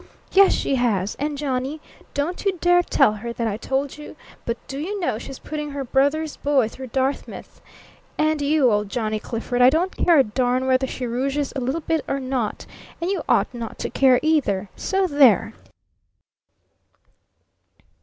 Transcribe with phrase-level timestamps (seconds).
[0.31, 1.13] Yes, she has!
[1.19, 1.79] And Johnny,
[2.15, 4.15] don't you dare tell her that I told you
[4.47, 7.61] but do you know she's putting her brother's boy through Dartmouth?
[8.17, 11.81] And you old Johnny Clifford, I don't care a darn whether she rouges a little
[11.81, 12.65] bit or not
[12.99, 14.69] and you oughtn't to care either!
[14.75, 15.53] So there!'"